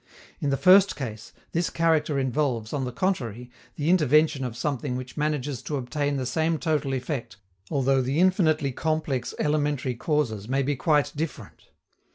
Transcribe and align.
In 0.39 0.49
the 0.49 0.57
first 0.57 0.95
case, 0.95 1.31
this 1.51 1.69
character 1.69 2.17
involves, 2.17 2.73
on 2.73 2.85
the 2.85 2.91
contrary, 2.91 3.51
the 3.75 3.91
intervention 3.91 4.43
of 4.43 4.57
something 4.57 4.95
which 4.97 5.15
manages 5.15 5.61
to 5.61 5.75
obtain 5.75 6.17
the 6.17 6.25
same 6.25 6.57
total 6.57 6.93
effect 6.95 7.37
although 7.69 8.01
the 8.01 8.19
infinitely 8.19 8.71
complex 8.71 9.35
elementary 9.37 9.93
causes 9.93 10.49
may 10.49 10.63
be 10.63 10.75
quite 10.75 11.11
different. 11.15 11.67